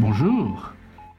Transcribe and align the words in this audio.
Bonjour, 0.00 0.62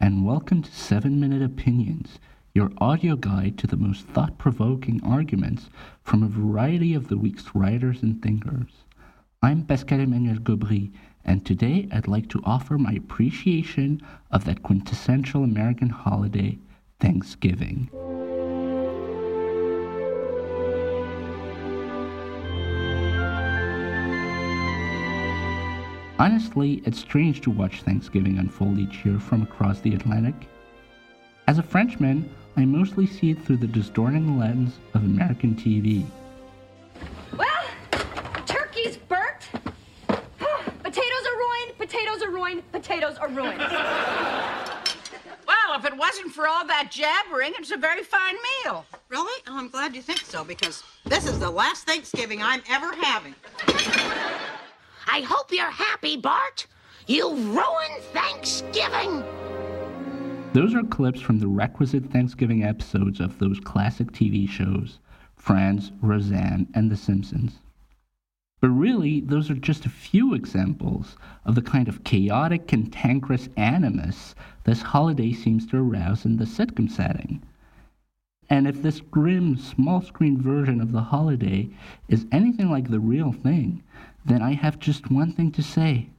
and 0.00 0.26
welcome 0.26 0.60
to 0.60 0.70
7 0.72 1.20
Minute 1.20 1.42
Opinions, 1.42 2.18
your 2.54 2.72
audio 2.78 3.14
guide 3.14 3.56
to 3.58 3.68
the 3.68 3.76
most 3.76 4.04
thought 4.08 4.36
provoking 4.36 5.00
arguments 5.04 5.70
from 6.02 6.24
a 6.24 6.28
variety 6.28 6.92
of 6.92 7.06
the 7.06 7.16
week's 7.16 7.54
writers 7.54 8.02
and 8.02 8.20
thinkers. 8.20 8.72
I'm 9.40 9.64
Pascal 9.64 10.00
Emmanuel 10.00 10.38
Gobry, 10.38 10.90
and 11.24 11.46
today 11.46 11.86
I'd 11.92 12.08
like 12.08 12.28
to 12.30 12.42
offer 12.44 12.76
my 12.76 12.94
appreciation 12.94 14.02
of 14.32 14.44
that 14.46 14.64
quintessential 14.64 15.44
American 15.44 15.90
holiday, 15.90 16.58
Thanksgiving. 16.98 17.90
Honestly, 26.18 26.80
it's 26.84 27.00
strange 27.00 27.40
to 27.40 27.50
watch 27.50 27.82
Thanksgiving 27.82 28.38
unfold 28.38 28.78
each 28.78 29.04
year 29.04 29.18
from 29.18 29.42
across 29.42 29.80
the 29.80 29.94
Atlantic. 29.94 30.34
As 31.48 31.58
a 31.58 31.62
Frenchman, 31.62 32.30
I 32.56 32.64
mostly 32.64 33.04
see 33.04 33.30
it 33.30 33.42
through 33.42 33.56
the 33.56 33.66
distorting 33.66 34.38
lens 34.38 34.78
of 34.94 35.02
American 35.02 35.56
TV. 35.56 36.06
Well, 37.36 37.64
turkey's 38.46 38.96
burnt. 38.96 39.48
potatoes 40.08 41.26
are 41.26 41.36
ruined, 41.36 41.78
potatoes 41.78 42.22
are 42.22 42.30
ruined, 42.30 42.72
potatoes 42.72 43.16
are 43.18 43.28
ruined. 43.28 43.60
Well, 45.46 45.78
if 45.78 45.84
it 45.84 45.96
wasn't 45.96 46.32
for 46.32 46.46
all 46.46 46.66
that 46.66 46.90
jabbering, 46.90 47.52
it's 47.58 47.70
a 47.70 47.76
very 47.76 48.02
fine 48.02 48.36
meal. 48.64 48.86
Really? 49.08 49.42
Oh, 49.46 49.58
I'm 49.58 49.68
glad 49.68 49.94
you 49.94 50.02
think 50.02 50.20
so 50.20 50.44
because 50.44 50.82
this 51.04 51.26
is 51.26 51.38
the 51.38 51.50
last 51.50 51.86
Thanksgiving 51.86 52.42
I'm 52.42 52.62
ever 52.70 52.94
having. 52.94 53.34
I 55.06 55.20
hope 55.20 55.52
you're 55.52 55.70
happy, 55.70 56.16
Bart. 56.16 56.66
You 57.06 57.34
ruined 57.34 58.02
Thanksgiving. 58.12 59.22
Those 60.54 60.74
are 60.74 60.82
clips 60.82 61.20
from 61.20 61.38
the 61.38 61.48
requisite 61.48 62.10
Thanksgiving 62.10 62.64
episodes 62.64 63.20
of 63.20 63.38
those 63.38 63.60
classic 63.60 64.12
TV 64.12 64.48
shows 64.48 64.98
Friends, 65.36 65.92
Roseanne, 66.00 66.68
and 66.74 66.90
The 66.90 66.96
Simpsons. 66.96 67.58
But 68.60 68.70
really, 68.70 69.20
those 69.20 69.50
are 69.50 69.54
just 69.54 69.84
a 69.84 69.90
few 69.90 70.32
examples 70.32 71.18
of 71.44 71.54
the 71.54 71.60
kind 71.60 71.86
of 71.86 72.02
chaotic, 72.04 72.66
cantankerous 72.66 73.50
animus 73.58 74.34
this 74.64 74.80
holiday 74.80 75.32
seems 75.32 75.66
to 75.66 75.76
arouse 75.76 76.24
in 76.24 76.38
the 76.38 76.46
sitcom 76.46 76.90
setting. 76.90 77.42
And 78.48 78.66
if 78.66 78.80
this 78.80 79.00
grim, 79.00 79.56
small 79.58 80.00
screen 80.00 80.40
version 80.40 80.80
of 80.80 80.92
the 80.92 81.02
holiday 81.02 81.68
is 82.08 82.26
anything 82.32 82.70
like 82.70 82.90
the 82.90 83.00
real 83.00 83.32
thing, 83.32 83.82
then 84.24 84.42
I 84.42 84.52
have 84.52 84.78
just 84.78 85.10
one 85.10 85.32
thing 85.32 85.52
to 85.52 85.62
say 85.62 86.10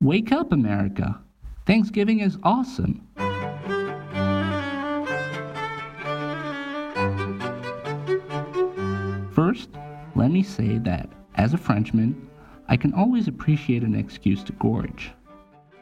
Wake 0.00 0.32
up, 0.32 0.52
America! 0.52 1.20
Thanksgiving 1.66 2.20
is 2.20 2.38
awesome! 2.42 3.06
First, 9.32 9.70
let 10.14 10.30
me 10.30 10.42
say 10.42 10.78
that, 10.78 11.08
as 11.34 11.54
a 11.54 11.58
Frenchman, 11.58 12.28
I 12.68 12.76
can 12.76 12.92
always 12.92 13.28
appreciate 13.28 13.82
an 13.82 13.94
excuse 13.94 14.42
to 14.44 14.52
gorge. 14.52 15.10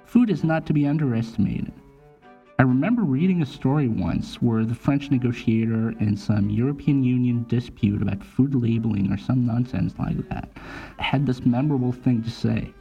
Food 0.04 0.30
is 0.30 0.44
not 0.44 0.66
to 0.66 0.72
be 0.72 0.86
underestimated. 0.86 1.72
I 2.58 2.62
remember 2.62 3.02
reading 3.02 3.42
a 3.42 3.46
story 3.46 3.86
once 3.86 4.40
where 4.40 4.64
the 4.64 4.74
French 4.74 5.10
negotiator 5.10 5.90
in 6.00 6.16
some 6.16 6.48
European 6.48 7.04
Union 7.04 7.44
dispute 7.48 8.00
about 8.00 8.24
food 8.24 8.54
labeling 8.54 9.12
or 9.12 9.18
some 9.18 9.44
nonsense 9.44 9.94
like 9.98 10.26
that 10.30 10.48
had 10.96 11.26
this 11.26 11.44
memorable 11.44 11.92
thing 11.92 12.22
to 12.22 12.30
say 12.30 12.72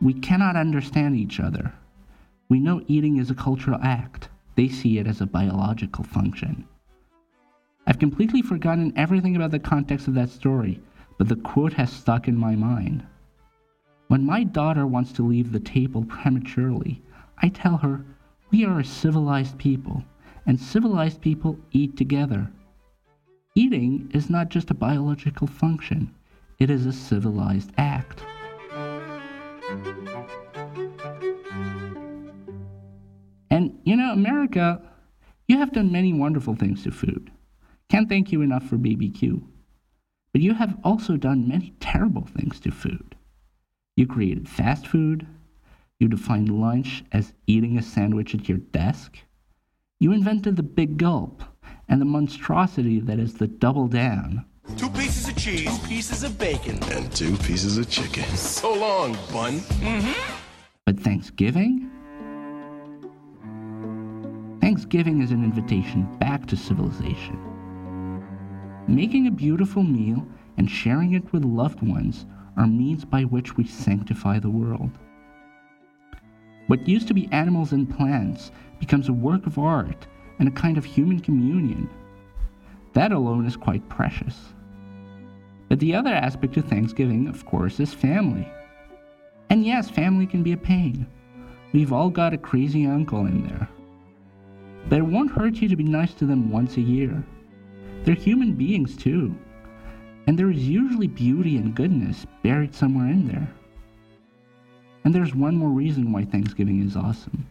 We 0.00 0.14
cannot 0.14 0.56
understand 0.56 1.14
each 1.16 1.40
other. 1.40 1.74
We 2.48 2.58
know 2.58 2.82
eating 2.86 3.18
is 3.18 3.30
a 3.30 3.34
cultural 3.34 3.78
act, 3.82 4.30
they 4.56 4.68
see 4.68 4.96
it 4.96 5.06
as 5.06 5.20
a 5.20 5.26
biological 5.26 6.04
function. 6.04 6.66
I've 7.86 7.98
completely 7.98 8.40
forgotten 8.40 8.94
everything 8.96 9.36
about 9.36 9.50
the 9.50 9.58
context 9.58 10.08
of 10.08 10.14
that 10.14 10.30
story, 10.30 10.80
but 11.18 11.28
the 11.28 11.36
quote 11.36 11.74
has 11.74 11.92
stuck 11.92 12.28
in 12.28 12.36
my 12.38 12.56
mind. 12.56 13.04
When 14.08 14.24
my 14.24 14.42
daughter 14.42 14.86
wants 14.86 15.12
to 15.12 15.26
leave 15.26 15.52
the 15.52 15.60
table 15.60 16.04
prematurely, 16.04 17.02
I 17.38 17.48
tell 17.48 17.76
her, 17.78 18.06
we 18.52 18.66
are 18.66 18.80
a 18.80 18.84
civilized 18.84 19.56
people, 19.56 20.04
and 20.46 20.60
civilized 20.60 21.22
people 21.22 21.58
eat 21.72 21.96
together. 21.96 22.50
Eating 23.54 24.10
is 24.12 24.28
not 24.28 24.50
just 24.50 24.70
a 24.70 24.74
biological 24.74 25.46
function, 25.46 26.14
it 26.58 26.70
is 26.70 26.84
a 26.84 26.92
civilized 26.92 27.72
act. 27.78 28.22
And 33.50 33.78
you 33.84 33.96
know, 33.96 34.12
America, 34.12 34.82
you 35.48 35.58
have 35.58 35.72
done 35.72 35.90
many 35.90 36.12
wonderful 36.12 36.54
things 36.54 36.84
to 36.84 36.90
food. 36.90 37.30
Can't 37.88 38.08
thank 38.08 38.32
you 38.32 38.42
enough 38.42 38.64
for 38.64 38.76
BBQ. 38.76 39.42
But 40.32 40.42
you 40.42 40.54
have 40.54 40.78
also 40.84 41.16
done 41.16 41.48
many 41.48 41.74
terrible 41.80 42.26
things 42.26 42.60
to 42.60 42.70
food. 42.70 43.16
You 43.96 44.06
created 44.06 44.48
fast 44.48 44.86
food, 44.86 45.26
you 46.02 46.08
defined 46.08 46.60
lunch 46.60 47.04
as 47.12 47.32
eating 47.46 47.78
a 47.78 47.82
sandwich 47.82 48.34
at 48.34 48.48
your 48.48 48.58
desk. 48.58 49.18
You 50.00 50.10
invented 50.10 50.56
the 50.56 50.62
big 50.64 50.98
gulp 50.98 51.44
and 51.88 52.00
the 52.00 52.04
monstrosity 52.04 52.98
that 52.98 53.20
is 53.20 53.34
the 53.34 53.46
double 53.46 53.86
down. 53.86 54.44
Two 54.76 54.90
pieces 54.90 55.28
of 55.28 55.36
cheese, 55.36 55.64
two 55.64 55.86
pieces 55.86 56.24
of 56.24 56.36
bacon, 56.38 56.82
and 56.90 57.10
two 57.12 57.36
pieces 57.38 57.78
of 57.78 57.88
chicken. 57.88 58.24
So 58.36 58.74
long, 58.74 59.12
bun. 59.32 59.60
Mm-hmm. 59.60 60.36
But 60.84 60.98
Thanksgiving? 60.98 61.88
Thanksgiving 64.60 65.22
is 65.22 65.30
an 65.30 65.44
invitation 65.44 66.08
back 66.18 66.46
to 66.46 66.56
civilization. 66.56 67.38
Making 68.88 69.28
a 69.28 69.30
beautiful 69.30 69.84
meal 69.84 70.26
and 70.56 70.68
sharing 70.68 71.14
it 71.14 71.32
with 71.32 71.44
loved 71.44 71.80
ones 71.80 72.26
are 72.56 72.66
means 72.66 73.04
by 73.04 73.22
which 73.22 73.56
we 73.56 73.64
sanctify 73.64 74.40
the 74.40 74.50
world. 74.50 74.90
What 76.68 76.88
used 76.88 77.08
to 77.08 77.14
be 77.14 77.28
animals 77.32 77.72
and 77.72 77.88
plants 77.88 78.50
becomes 78.78 79.08
a 79.08 79.12
work 79.12 79.46
of 79.46 79.58
art 79.58 80.06
and 80.38 80.48
a 80.48 80.52
kind 80.52 80.78
of 80.78 80.84
human 80.84 81.20
communion. 81.20 81.88
That 82.92 83.12
alone 83.12 83.46
is 83.46 83.56
quite 83.56 83.88
precious. 83.88 84.36
But 85.68 85.80
the 85.80 85.94
other 85.94 86.12
aspect 86.12 86.56
of 86.56 86.66
Thanksgiving, 86.66 87.28
of 87.28 87.46
course, 87.46 87.80
is 87.80 87.94
family. 87.94 88.46
And 89.50 89.64
yes, 89.64 89.88
family 89.88 90.26
can 90.26 90.42
be 90.42 90.52
a 90.52 90.56
pain. 90.56 91.06
We've 91.72 91.92
all 91.92 92.10
got 92.10 92.34
a 92.34 92.38
crazy 92.38 92.86
uncle 92.86 93.26
in 93.26 93.46
there. 93.46 93.68
But 94.88 94.98
it 94.98 95.06
won't 95.06 95.32
hurt 95.32 95.56
you 95.56 95.68
to 95.68 95.76
be 95.76 95.84
nice 95.84 96.12
to 96.14 96.26
them 96.26 96.50
once 96.50 96.76
a 96.76 96.80
year. 96.80 97.24
They're 98.04 98.14
human 98.14 98.52
beings 98.52 98.96
too. 98.96 99.34
And 100.26 100.38
there 100.38 100.50
is 100.50 100.68
usually 100.68 101.06
beauty 101.06 101.56
and 101.56 101.74
goodness 101.74 102.26
buried 102.42 102.74
somewhere 102.74 103.08
in 103.08 103.26
there. 103.26 103.48
And 105.04 105.14
there's 105.14 105.34
one 105.34 105.56
more 105.56 105.70
reason 105.70 106.12
why 106.12 106.24
Thanksgiving 106.24 106.86
is 106.86 106.96
awesome 106.96 107.46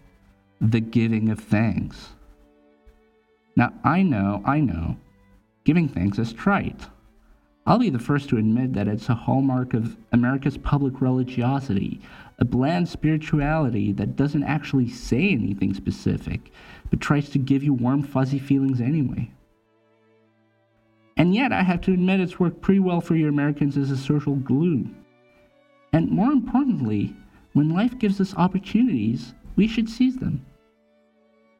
the 0.61 0.79
giving 0.79 1.29
of 1.29 1.39
thanks. 1.39 2.09
Now, 3.55 3.73
I 3.83 4.03
know, 4.03 4.43
I 4.45 4.59
know, 4.59 4.95
giving 5.63 5.89
thanks 5.89 6.19
is 6.19 6.33
trite. 6.33 6.87
I'll 7.65 7.79
be 7.79 7.89
the 7.89 7.99
first 7.99 8.29
to 8.29 8.37
admit 8.37 8.73
that 8.73 8.87
it's 8.87 9.09
a 9.09 9.15
hallmark 9.15 9.73
of 9.73 9.97
America's 10.11 10.57
public 10.57 11.01
religiosity, 11.01 12.01
a 12.39 12.45
bland 12.45 12.89
spirituality 12.89 13.91
that 13.93 14.15
doesn't 14.15 14.43
actually 14.43 14.89
say 14.89 15.29
anything 15.29 15.73
specific, 15.73 16.51
but 16.89 17.01
tries 17.01 17.29
to 17.29 17.39
give 17.39 17.63
you 17.63 17.73
warm, 17.73 18.03
fuzzy 18.03 18.39
feelings 18.39 18.81
anyway. 18.81 19.31
And 21.17 21.35
yet, 21.35 21.51
I 21.51 21.61
have 21.61 21.81
to 21.81 21.93
admit 21.93 22.19
it's 22.19 22.39
worked 22.39 22.61
pretty 22.61 22.79
well 22.79 23.01
for 23.01 23.15
you 23.15 23.27
Americans 23.27 23.77
as 23.77 23.91
a 23.91 23.97
social 23.97 24.35
glue. 24.35 24.89
And 25.93 26.09
more 26.09 26.31
importantly, 26.31 27.15
when 27.53 27.69
life 27.69 27.97
gives 27.99 28.21
us 28.21 28.35
opportunities, 28.35 29.33
we 29.55 29.67
should 29.67 29.89
seize 29.89 30.17
them. 30.17 30.45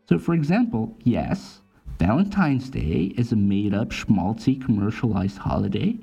So, 0.07 0.17
for 0.17 0.33
example, 0.33 0.95
yes, 1.03 1.61
Valentine's 1.99 2.69
Day 2.69 3.13
is 3.17 3.31
a 3.31 3.35
made 3.35 3.73
up, 3.73 3.89
schmaltzy, 3.89 4.63
commercialized 4.63 5.37
holiday, 5.37 5.97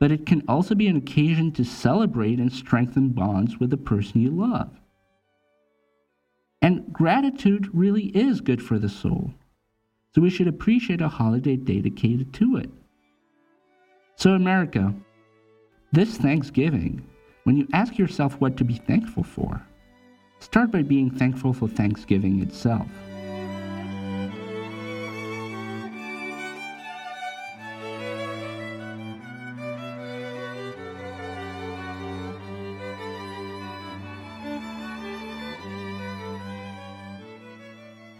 but 0.00 0.10
it 0.10 0.26
can 0.26 0.42
also 0.48 0.74
be 0.74 0.88
an 0.88 0.96
occasion 0.96 1.52
to 1.52 1.64
celebrate 1.64 2.38
and 2.38 2.52
strengthen 2.52 3.10
bonds 3.10 3.58
with 3.58 3.70
the 3.70 3.76
person 3.76 4.20
you 4.20 4.30
love. 4.30 4.70
And 6.60 6.92
gratitude 6.92 7.68
really 7.72 8.06
is 8.06 8.40
good 8.40 8.62
for 8.62 8.78
the 8.78 8.88
soul, 8.88 9.32
so 10.14 10.20
we 10.20 10.30
should 10.30 10.48
appreciate 10.48 11.00
a 11.00 11.08
holiday 11.08 11.56
dedicated 11.56 12.32
to 12.34 12.56
it. 12.56 12.70
So, 14.16 14.32
America, 14.32 14.92
this 15.92 16.16
Thanksgiving, 16.16 17.04
when 17.44 17.56
you 17.56 17.66
ask 17.72 17.98
yourself 17.98 18.40
what 18.40 18.56
to 18.56 18.64
be 18.64 18.74
thankful 18.74 19.24
for, 19.24 19.60
start 20.38 20.70
by 20.70 20.82
being 20.82 21.10
thankful 21.10 21.52
for 21.52 21.68
Thanksgiving 21.68 22.40
itself. 22.40 22.86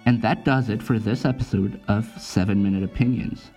And 0.04 0.20
that 0.20 0.44
does 0.44 0.68
it 0.68 0.82
for 0.82 0.98
this 0.98 1.24
episode 1.24 1.80
of 1.86 2.06
7 2.20 2.60
Minute 2.60 2.82
Opinions. 2.82 3.52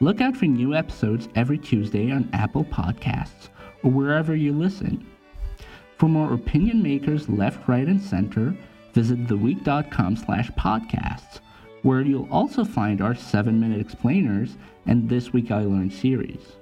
Look 0.00 0.20
out 0.20 0.36
for 0.36 0.46
new 0.46 0.74
episodes 0.74 1.28
every 1.34 1.58
Tuesday 1.58 2.12
on 2.12 2.30
Apple 2.32 2.64
Podcasts 2.64 3.48
or 3.82 3.90
wherever 3.90 4.34
you 4.34 4.52
listen. 4.52 5.06
For 5.96 6.08
more 6.08 6.32
opinion 6.32 6.82
makers 6.82 7.28
left, 7.28 7.68
right, 7.68 7.86
and 7.86 8.00
center, 8.00 8.56
visit 8.94 9.26
theweek.com 9.26 10.16
slash 10.16 10.50
podcasts, 10.52 11.40
where 11.82 12.02
you'll 12.02 12.32
also 12.32 12.64
find 12.64 13.00
our 13.00 13.14
7-minute 13.14 13.80
explainers 13.80 14.56
and 14.86 15.08
This 15.08 15.32
Week 15.32 15.50
I 15.50 15.62
Learned 15.62 15.92
series. 15.92 16.56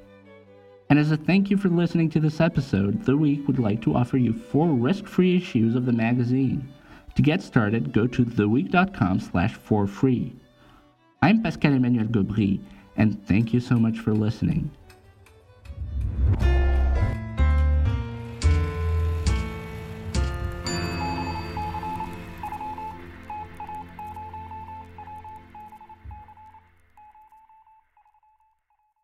And 0.89 0.99
as 0.99 1.11
a 1.11 1.17
thank 1.17 1.51
you 1.51 1.57
for 1.57 1.69
listening 1.69 2.11
to 2.11 2.21
this 2.21 2.41
episode, 2.41 3.05
The 3.05 3.17
Week 3.17 3.47
would 3.47 3.59
like 3.59 3.83
to 3.83 3.95
offer 3.95 4.17
you 4.17 4.33
four 4.33 4.69
risk-free 4.69 5.37
issues 5.37 5.75
of 5.75 5.85
the 5.85 5.93
magazine. 5.93 6.69
To 7.17 7.23
get 7.23 7.43
started, 7.43 7.93
go 7.93 8.07
to 8.07 8.25
theweek.com 8.25 9.21
slash 9.21 9.55
for 9.55 9.87
free. 9.87 10.37
I'm 11.23 11.43
Pascal 11.43 11.73
Emmanuel 11.73 12.07
Gobry, 12.07 12.61
and 12.97 13.27
thank 13.27 13.53
you 13.53 13.61
so 13.61 13.77
much 13.77 13.99
for 13.99 14.13
listening. 14.13 14.71